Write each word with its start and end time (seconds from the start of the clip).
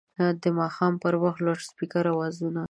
د 0.43 0.45
ماښام 0.59 0.93
پر 1.03 1.13
وخت 1.23 1.39
د 1.41 1.45
لوډسپیکر 1.45 2.03
اوازونه 2.13 2.59